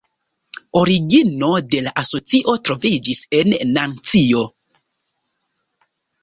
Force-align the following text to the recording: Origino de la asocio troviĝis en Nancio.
Origino 0.79 1.49
de 1.73 1.81
la 1.87 1.93
asocio 2.03 2.55
troviĝis 2.69 3.21
en 3.41 3.53
Nancio. 3.77 4.43